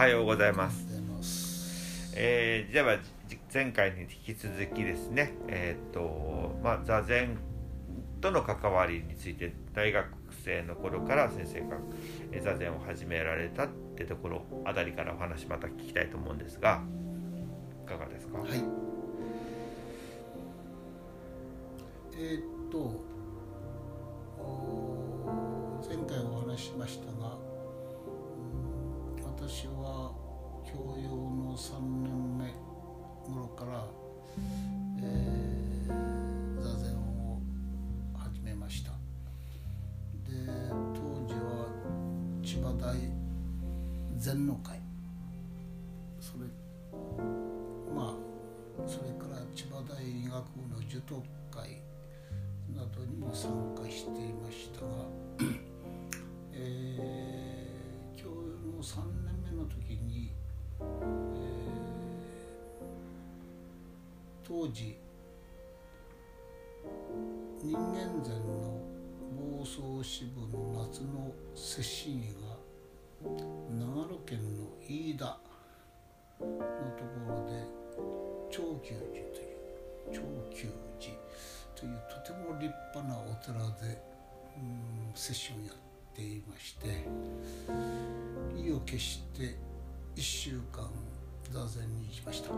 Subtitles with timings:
[0.00, 2.14] はようございます。
[2.16, 2.98] えー、じゃあ
[3.52, 7.36] 前回に引き続きですね、えっ、とまあ座禅
[8.22, 10.06] との関わりについて大学
[10.42, 11.76] 生の頃から先生が
[12.42, 16.80] 座禅を始められたってところあたりからお話また聞きたいと思うんですが
[17.84, 18.38] いかがですか？
[18.38, 18.48] はい。
[22.14, 22.78] えーっと
[24.38, 27.49] お前回お話ししましたが、うん
[29.40, 30.12] 私は
[30.62, 32.52] 教養の3年目
[33.24, 33.86] 頃から、
[35.02, 37.40] えー座禅を
[38.14, 38.90] 始めました。
[40.30, 40.46] で
[40.94, 41.68] 当時は
[42.42, 42.94] 千葉大
[44.18, 44.78] 禅の会
[46.20, 46.44] それ
[47.96, 48.16] まあ
[48.86, 51.80] それから千葉大医学部の受討会
[52.76, 54.86] などにも参加していましたが、
[56.52, 57.60] えー
[58.20, 58.32] 教養
[58.76, 59.29] の3年
[59.70, 60.32] 時に、
[60.80, 61.60] えー
[64.50, 64.98] 当時
[67.62, 68.80] 人間禅の
[69.60, 72.58] 房総支部の夏の摂心医が
[73.70, 75.38] 長野県の飯田
[76.40, 77.64] のところで
[78.50, 79.60] 長久寺という
[80.12, 80.66] 長久
[80.98, 81.14] 寺
[81.76, 83.54] というとても立派なお寺
[83.86, 84.02] で
[84.56, 85.76] うんセッションやっ
[86.12, 87.06] ていまして
[88.90, 89.54] 意を決して
[90.16, 90.90] 1週間
[91.52, 92.50] 座禅に行きました。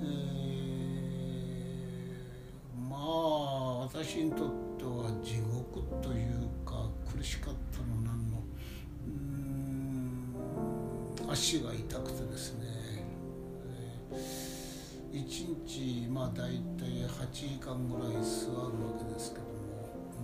[0.00, 0.04] えー
[2.88, 4.38] まあ私にとっ
[4.78, 8.42] ては地獄というか苦しかったのなんの？
[9.06, 10.34] うん
[11.30, 12.66] 足が痛くてですね、
[13.70, 14.54] えー
[15.14, 19.48] 一日まあ大体8時間ぐらい座るわけですけども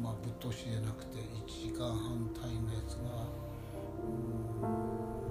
[0.03, 3.29] まあぶっ通しじゃなくて1時間半単位のやつが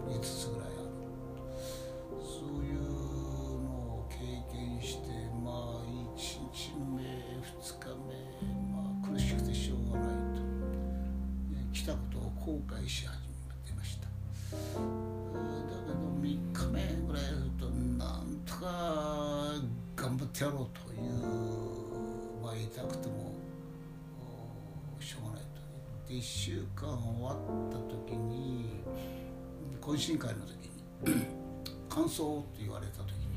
[0.07, 0.89] 5つぐらいある
[2.21, 2.81] そういう
[3.61, 4.17] のを経
[4.51, 5.09] 験して
[5.43, 8.13] まあ1日目2日目
[8.73, 10.41] まあ苦しくてしょうがないと、
[11.53, 14.11] え来たことを後悔し始めてましただ
[15.85, 19.53] けど3日目ぐらいするとなんとか
[19.95, 20.99] 頑張ってやろうという
[22.43, 23.38] まあ痛くても
[26.09, 28.83] とで1週間終わった時に
[29.79, 31.25] 懇親会の時に
[31.87, 33.29] 感想って言われた時に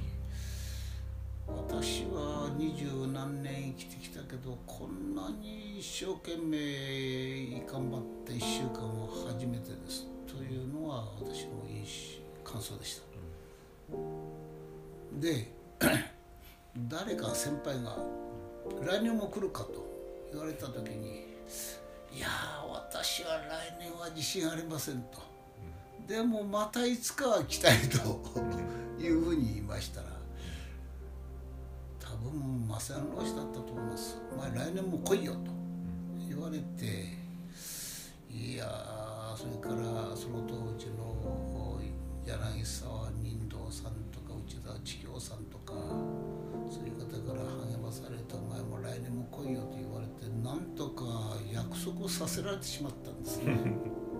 [1.46, 13.02] 私は二十何年生きてきたけどこんなに一生懸命頑張った1週間は初めてですというのは私の印象感想でした
[15.20, 15.52] で
[16.88, 17.98] 誰か先輩が
[18.86, 19.84] 「来年も来るか?」と
[20.32, 21.26] 言われた時に
[22.14, 22.28] 「いや
[22.70, 25.32] 私は来年は自信ありません」と。
[26.06, 28.20] でもまたいつかは来たいと
[29.00, 30.08] いうふうに言いましたら
[32.00, 35.52] 多分マセンロシだったと思います「お前来年も来いよ」と
[36.28, 37.06] 言われて
[38.28, 38.66] いや
[39.36, 39.74] それから
[40.16, 41.61] その当時の
[42.26, 45.74] 柳沢任道さんとか内田千京さんとか
[46.70, 51.04] そういう方から励まされて「お前も来年も来いよ」と言われてなんとか
[51.52, 53.56] 約束させられてしまったんですね。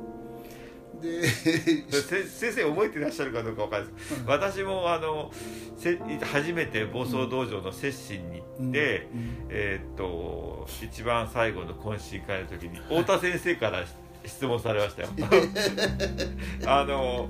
[1.01, 4.27] でせ先生覚えてらっしゃるかどうかわかんないです、うん。
[4.27, 5.33] 私もあの
[5.77, 13.85] せ初めて房総道場の接心に行って、うんえーっと一番最後の懇親会の時に太田先生から
[14.25, 15.09] 質問されましたよ。
[16.67, 17.29] あの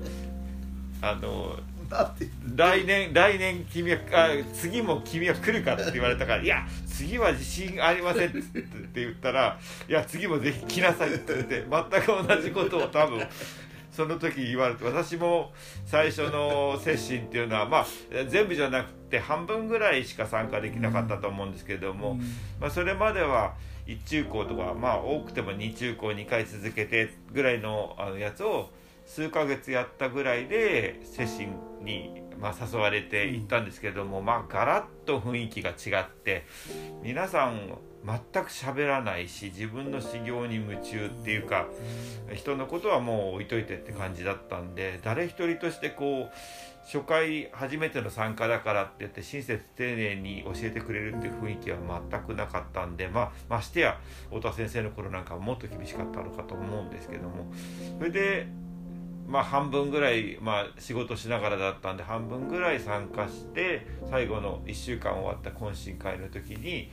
[1.03, 1.57] あの
[2.55, 8.41] 来年来年君はあ次も君は来るかって言われたから「いや次は自信ありません」って
[9.01, 13.21] 言ったら「いや次もぜひ来なさい」って言って全く同じことを多分
[13.91, 15.51] その時言われて私も
[15.85, 17.85] 最初の接心っていうのはまあ
[18.29, 22.17] 全部じゃなくて半分ぐらいしか参加できなかったと思うんですけれども、
[22.61, 23.55] まあ、それまでは
[23.85, 28.69] 一中高とかまあ多くても二中高2回続けてぐらいのあのやつを
[29.05, 36.45] 数ヶ月やったぐらいで接心に、まあ、誘われて行ったんですけれども、まあガラッと雰囲気が違って
[37.03, 41.67] 皆さん全く喋らないし自分の修行に夢中っていうか
[42.33, 46.31] 人のことはもう置いといてって感じだったんで誰一人としてこう
[46.85, 51.77] 初回初めての参加だからって言って親切丁寧に教えてくれるっていう雰囲気は
[52.11, 53.97] 全くなかったんでまあましてや
[54.27, 57.53] 太田先生の頃なんかはもっと厳しかったのかと思うんですけども。
[57.97, 58.47] それで
[59.27, 66.89] まあ半分ぐらい、まあ、仕事しながらだったんで半分ぐらい参加して最後の1週間終わった懇親会の時に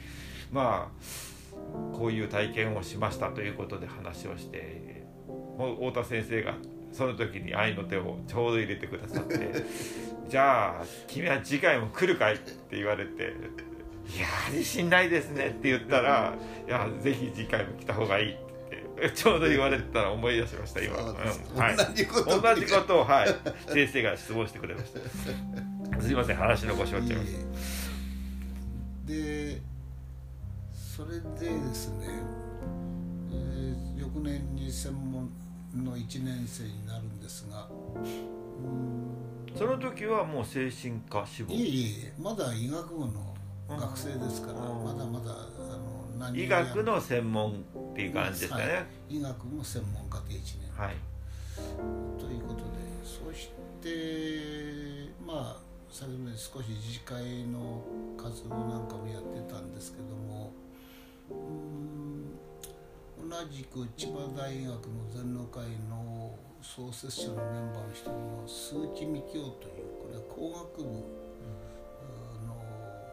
[0.53, 6.55] まあこういう体験をしましたということで話をしてもう太田先生が
[6.93, 9.65] その時に愛の手をちょうど入れてくださって
[10.29, 13.35] 「じゃあ君は次回も来るかい?」って言われて
[14.17, 16.35] 「いや自信ないですね」って言ったら
[16.67, 18.50] 「いやぜひ次回も来た方がいい」って
[19.15, 21.15] ちょうど言われてたら思い出しました今、うん。
[21.57, 23.29] はい、同じこと同じことを、はい、
[23.73, 25.01] 先生が質問してくれました。
[26.03, 27.31] すいません話の腰折っちゃいまし
[29.07, 29.61] で
[30.73, 32.07] それでですね、
[33.33, 35.31] えー翌年に専門
[35.77, 37.69] の1年生になるんですが
[39.57, 41.55] その時はもう精神科志望。
[41.55, 43.35] いえいえまだ医学部の
[43.69, 44.85] 学生ですからうん。
[44.85, 47.65] まだまだあの何医学の専門
[48.01, 48.63] っていう感じでしたね。
[48.65, 48.87] はい。
[49.17, 50.73] 医学の専門家で1年。
[50.73, 50.97] はい、
[52.19, 52.71] ということで
[53.05, 53.51] そし
[53.83, 55.61] てまあ
[55.91, 57.83] 先ほどね少し自治会の
[58.17, 60.53] 活動なんかもやってたんですけども
[61.29, 61.37] 同
[63.51, 64.79] じく千葉大学の
[65.13, 67.45] 全農会の創設者のメン
[67.75, 71.05] バーの一人の鈴木幹夫というこれは工学部の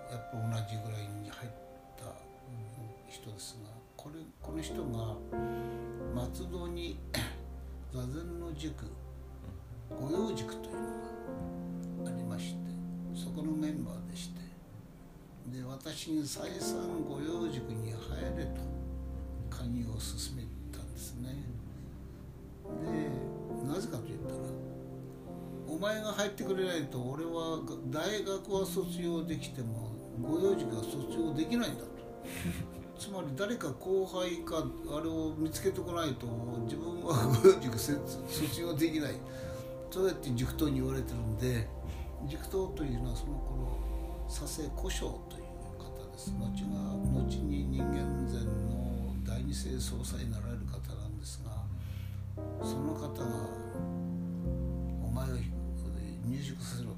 [0.10, 1.50] やっぱ同じぐらいに入っ
[2.00, 2.14] たうん
[3.12, 3.68] 人ですが
[3.98, 5.18] これこの人が
[6.16, 7.00] 松戸に
[7.92, 8.86] 座禅の塾
[9.90, 12.60] 御用塾というのがありまして
[13.16, 14.40] そこのメンバーでして
[15.52, 18.62] で私に再三御用塾に入れと
[19.50, 21.34] 勧誘を勧めたんですね。
[22.84, 24.36] でなぜかと言ったら
[25.68, 29.90] お前が入ってくれないと俺は大学は卒業できても
[30.22, 31.98] 御用塾は卒業できないんだと。
[33.08, 34.58] つまり誰か後輩か
[34.92, 36.28] あれを見つけてこないと
[36.66, 37.16] 自分は
[37.64, 38.20] 塾卒
[38.60, 39.14] 業できない。
[39.90, 41.66] そうやって塾頭に言われてるんで
[42.28, 45.00] 塾頭というのはその頃佐世古生
[45.32, 45.48] という
[45.80, 46.32] 方です。
[46.36, 46.52] 後が
[47.24, 51.64] 後に人間禅の第二世総裁になられる方なんですが
[52.62, 53.24] その方が
[55.02, 55.36] 「お前を
[56.26, 56.92] 入塾させろ」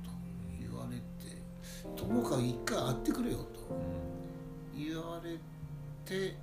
[6.09, 6.35] て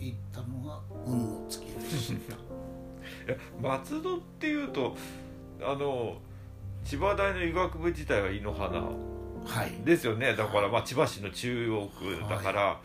[0.00, 2.34] 行ったのが運の尽きでした。
[3.26, 4.96] いや松戸っていうと
[5.60, 6.18] あの
[6.84, 8.80] 千葉大の医学部自体は井の花
[9.46, 9.70] はい。
[9.84, 10.34] ですよね。
[10.34, 12.80] だから、まあ、千葉市の中央区だから、は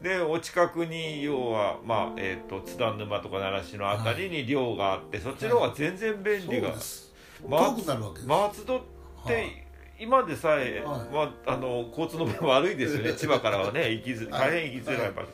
[0.00, 0.04] い。
[0.04, 7.14] でお近くに要は、まあえー、と津田沼とか習志野あたりに寮があって、そっちの方が全然便利が、です。
[7.48, 8.80] ま遠くなるわけです、松戸っ
[9.26, 9.65] て、はい
[9.98, 11.14] 今でさえ、はい。
[11.14, 13.12] まあ、あの交通の便悪いですよね。
[13.16, 14.50] 千葉からはね行きづはい。
[14.50, 15.28] 大変行きづらい場所、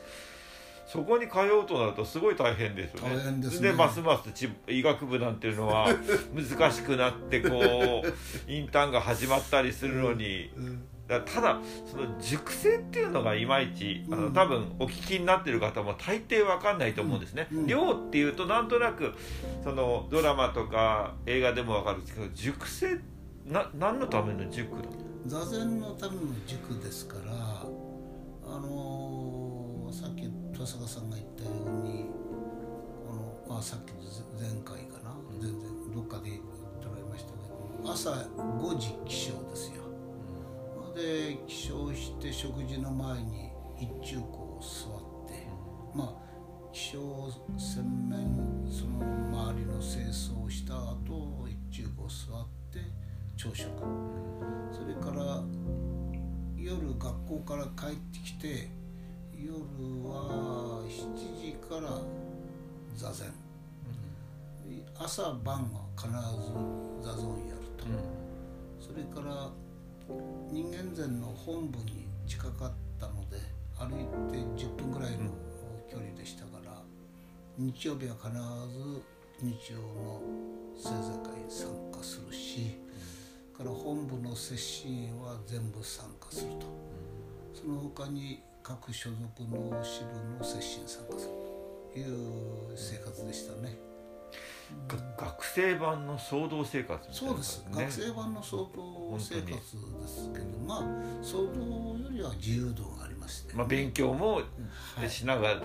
[0.85, 3.41] そこに通うとなるとすごい大変ですよね。
[3.41, 3.73] ですね。
[3.73, 5.87] ますますち医学部なんていうのは
[6.33, 8.11] 難しくなってこう
[8.51, 10.51] インターンが始まったりするのに。
[10.55, 10.83] うん。
[11.05, 14.33] だただその熟成っていうのがいまいちあのうん。
[14.33, 17.47] 多分お聞きになってる方も大抵わかんないと思うんですね。
[17.51, 17.57] うん。
[17.59, 17.67] うん。
[17.67, 19.13] 寮っていうとなんとなく
[19.65, 22.97] そのドラマとか映画でもわかるんですけど熟成
[23.45, 24.89] な何のための塾だ？
[25.25, 31.53] 座禅のための塾ですからあのーさっき登坂さんが言ったよう
[31.85, 32.05] に
[33.07, 33.13] こ
[33.47, 33.97] のあさっきの
[34.39, 35.15] 前回かな？
[35.39, 37.37] 全然どっかで捉えましたけ
[37.83, 39.83] ど朝5時起床ですよ。
[40.95, 45.47] で起床して食事の前に一中香を座って
[45.93, 46.23] まあ
[46.71, 52.79] 起床洗面その周りの清掃をした後一中香を座って
[53.37, 53.67] 朝食。
[54.71, 55.41] それから
[56.57, 58.69] 夜学校から帰ってきて
[59.37, 59.53] 夜
[60.07, 61.99] は7時から
[62.95, 63.33] 座禅。
[64.97, 66.13] 朝晩は必ず
[67.03, 67.85] 座禅をやると。
[68.79, 69.49] それから
[70.51, 73.37] 人間禅の本部に近かったので
[73.77, 75.31] 歩いて10分ぐらいの
[75.89, 76.81] 距離でしたから
[77.57, 78.29] 日曜日は必
[78.71, 79.01] ず
[79.41, 80.21] 日曜の
[80.75, 82.82] 生座会に参加するし
[83.57, 86.65] から本部の接心員は全部参加すると
[87.53, 91.33] その他に各所属の支部の接心参加する
[91.93, 93.92] という生活でしたね。
[94.87, 100.83] が学生版の総動生活みたいなそうです、ね学生版の総合生活ですけどまあ
[101.21, 104.41] 総合よりは自由度がありまして、まあ、勉強も
[104.95, 105.63] はいしながら、はい。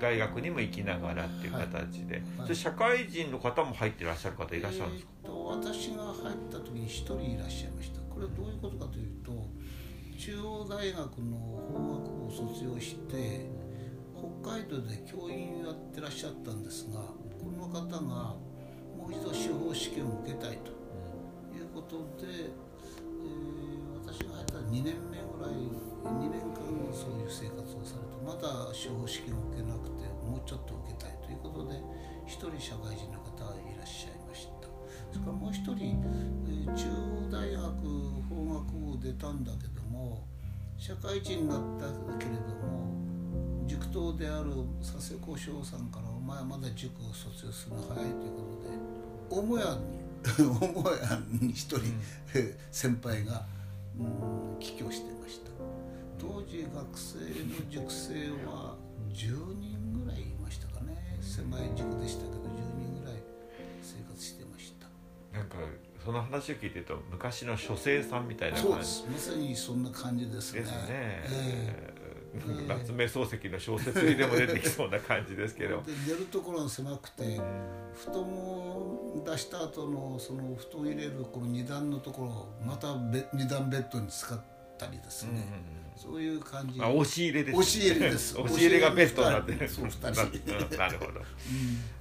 [0.00, 2.24] 大学にも行きながらっていう形で、はい。
[2.42, 8.00] それ社会人の方も入ってらっしゃる方いらっしゃるんですか、えーと私が入った時に一人いらっしゃいました。
[8.00, 9.32] これはどういうことかというと
[10.18, 13.50] 中央大学の法学部を卒業して
[14.42, 17.00] 北海道で教員をやってらっしゃったんですが
[17.44, 20.70] この方がもう一度司法試験を受けたいと
[21.54, 23.64] いうことで、えー
[24.04, 25.56] 私が入った2年目ぐらい
[26.04, 26.60] 2年間
[26.92, 31.80] そういう生活をされてまだ司法試験を受けなくてもうちょっと受けたいということで
[32.26, 34.68] 一人社会人の方がいらっしゃいました。
[35.10, 35.98] それからもう一人
[36.46, 37.64] えー中央大学
[38.28, 40.26] 法学部を出たんだけども
[40.76, 48.40] 社会人になったけれども塾頭である佐世子翔さんから「お前はまだ塾を卒業するの早い」というこ
[49.30, 51.80] とで母屋に母屋に一人、
[52.72, 53.44] 先輩が、
[53.98, 54.02] う
[54.56, 55.50] ん、帰郷してました。
[56.18, 58.74] 当時学生の塾生は
[59.12, 61.18] 10人ぐらいいましたかね。
[61.20, 62.42] 狭い塾でしたけど10
[62.78, 63.20] 人ぐらい
[63.82, 64.86] 生活してました。
[65.36, 65.56] なんか
[66.02, 69.04] その話を聞いてると昔の書生さんみたいなそうで感じす。
[69.10, 70.60] まさにそんな感じですね。
[70.60, 71.92] ですね、ええ。
[71.92, 71.93] なんか
[72.68, 75.82] 夏目漱石の小説にでも出てきそうな感じですけど。
[75.82, 77.40] で寝るところが狭くて
[77.94, 84.40] 布団を出した後のその布団入れるこの二段のところをまたベ二段ベッドに使っ
[84.78, 85.46] たりですね、
[85.96, 88.36] そういう感じあ押し入れです、押し入れです。
[88.38, 90.04] 押し入れがベッドになってるそう二人。
[90.76, 91.20] なるほど、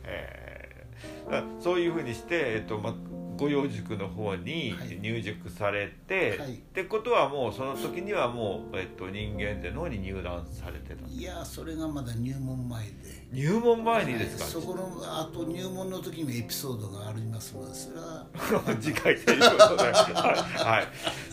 [0.04, 1.38] えー。
[1.38, 2.96] あそういうふうにして、えっとま、
[3.38, 5.00] 御用塾の方にはい。
[5.02, 6.54] 入塾されて、はい。
[6.54, 12.94] ってことはもうその時にはもう、えっと、人間での方に入団されてたいやそれがまだ入門前で。
[13.32, 18.26] 入門前にですか、そこのあと入門の時にエピソードがありますのでそれは。
[18.80, 20.88] 次回ということで、はい、はい、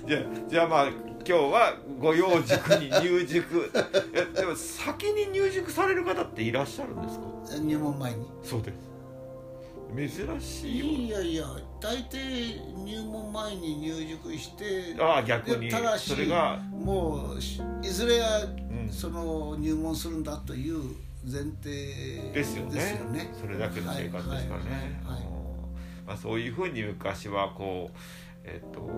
[0.09, 3.71] じゃあじゃあまあ今日は御用塾に入塾。
[4.15, 7.63] えでも先に入塾される方っていらっしゃるんですか？
[7.63, 8.27] 入門前に。
[8.43, 8.90] そうです
[9.97, 10.87] 珍しいよ。
[10.87, 11.45] いやいや
[11.81, 15.69] 大抵入門前に入塾してああ逆に。
[15.69, 16.59] でただしそれが。
[16.71, 18.89] もうしいずれはん。
[18.91, 20.81] その入門するんだという
[21.25, 23.01] 前提ですよね。
[23.13, 23.35] ね。
[23.39, 25.25] それだけの生活ですからね、はいはいはいはい。
[25.25, 25.41] うん
[26.07, 27.97] まあ、そういうふうに昔はこう
[28.45, 28.91] えっ、と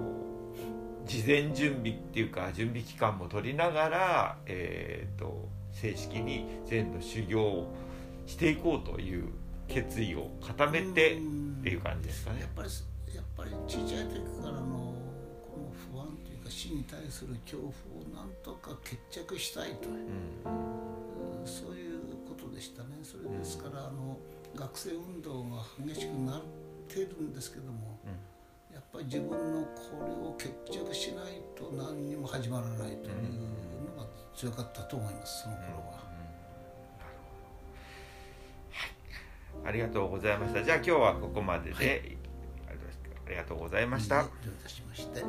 [1.04, 7.75] 事前準備っていうか準備期間も取りながら、えっと正式に禅の修行を
[8.26, 9.28] していこうという
[9.72, 10.92] 決意を固めてっ
[11.62, 12.50] ていう感じですかねやっ。
[12.54, 12.68] ぱり
[13.14, 14.94] やっぱり小さい時からの
[15.40, 20.72] この不安というか死に対する恐怖をなんとか決着したいと、うんうん
[21.44, 21.98] そういう
[22.28, 24.16] ことでしたねそれですからあの
[24.54, 26.42] 学生運動が激しくなっ
[26.86, 27.98] てるんですけども、
[28.72, 32.90] やっぱり自分のこれを決着しないと何にも始まらないという
[33.96, 36.12] のが強かったと思いますその頃は。
[39.64, 40.62] ありがとうございました。
[40.62, 42.19] じゃあ今日はここまでで、はい
[43.26, 44.23] ありがとうございました。
[44.23, 45.23] どういたしまして。